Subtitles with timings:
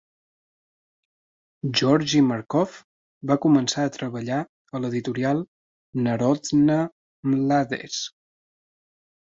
[1.79, 2.79] Georgi Markov
[3.33, 4.41] va començar a treballar
[4.79, 5.45] a l'editorial
[6.09, 6.81] Narodna
[7.33, 8.05] Mladezh.